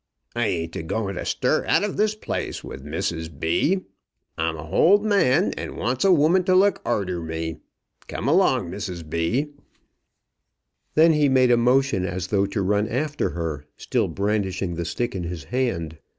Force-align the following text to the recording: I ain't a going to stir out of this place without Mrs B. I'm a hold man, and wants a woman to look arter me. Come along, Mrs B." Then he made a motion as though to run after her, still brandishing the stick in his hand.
I 0.35 0.47
ain't 0.47 0.75
a 0.75 0.81
going 0.81 1.13
to 1.17 1.25
stir 1.25 1.63
out 1.67 1.83
of 1.83 1.95
this 1.95 2.15
place 2.15 2.63
without 2.63 2.87
Mrs 2.87 3.29
B. 3.39 3.81
I'm 4.35 4.57
a 4.57 4.63
hold 4.63 5.05
man, 5.05 5.53
and 5.57 5.77
wants 5.77 6.03
a 6.03 6.11
woman 6.11 6.43
to 6.45 6.55
look 6.55 6.81
arter 6.83 7.21
me. 7.21 7.57
Come 8.07 8.27
along, 8.27 8.71
Mrs 8.71 9.07
B." 9.07 9.51
Then 10.95 11.13
he 11.13 11.29
made 11.29 11.51
a 11.51 11.55
motion 11.57 12.03
as 12.03 12.29
though 12.29 12.47
to 12.47 12.63
run 12.63 12.87
after 12.89 13.29
her, 13.37 13.67
still 13.77 14.07
brandishing 14.07 14.73
the 14.73 14.85
stick 14.85 15.13
in 15.13 15.25
his 15.25 15.43
hand. 15.43 15.99